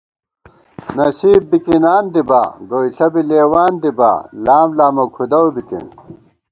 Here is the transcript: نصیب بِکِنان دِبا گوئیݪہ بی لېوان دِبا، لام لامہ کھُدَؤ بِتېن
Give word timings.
نصیب 0.97 1.41
بِکِنان 1.49 2.03
دِبا 2.13 2.41
گوئیݪہ 2.69 3.07
بی 3.13 3.21
لېوان 3.29 3.73
دِبا، 3.81 4.11
لام 4.45 4.69
لامہ 4.77 5.05
کھُدَؤ 5.15 5.47
بِتېن 5.53 5.85